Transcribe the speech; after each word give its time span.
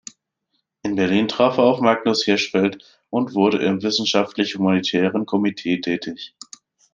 In 0.81 0.95
Berlin 0.95 1.27
traf 1.27 1.59
er 1.59 1.65
auf 1.65 1.79
Magnus 1.79 2.25
Hirschfeld 2.25 2.83
und 3.11 3.35
wurde 3.35 3.63
im 3.63 3.83
Wissenschaftlich-Humanitären 3.83 5.27
Komitee 5.27 5.79
tätig. 5.79 6.35